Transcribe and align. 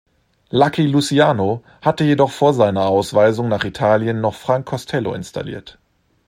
Lucky 0.49 0.87
Luciano 0.87 1.61
hatte 1.83 2.03
jedoch 2.05 2.31
vor 2.31 2.55
seiner 2.55 2.87
Ausweisung 2.87 3.49
nach 3.49 3.63
Italien 3.63 4.19
noch 4.19 4.33
Frank 4.33 4.65
Costello 4.65 5.13
installiert. 5.13 5.77